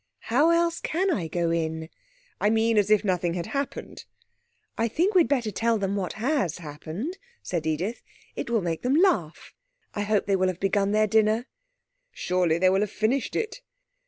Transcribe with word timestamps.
'How 0.21 0.49
else 0.49 0.79
can 0.79 1.11
I 1.11 1.27
go 1.27 1.51
in?' 1.51 1.87
'I 2.39 2.49
mean 2.49 2.77
as 2.79 2.89
if 2.89 3.05
nothing 3.05 3.35
had 3.35 3.45
happened.' 3.45 4.05
'I 4.75 4.87
think 4.87 5.13
we'd 5.13 5.27
better 5.27 5.51
tell 5.51 5.77
them 5.77 5.95
what 5.95 6.13
has 6.13 6.57
happened,' 6.57 7.19
said 7.43 7.67
Edith; 7.67 8.01
'it 8.35 8.49
will 8.49 8.61
make 8.63 8.81
them 8.81 8.95
laugh. 8.95 9.53
I 9.93 10.01
hope 10.01 10.25
they 10.25 10.35
will 10.35 10.47
have 10.47 10.59
begun 10.59 10.91
their 10.91 11.05
dinner.' 11.05 11.45
'Surely 12.13 12.57
they 12.57 12.71
will 12.71 12.81
have 12.81 12.89
finished 12.89 13.35
it.' 13.35 13.61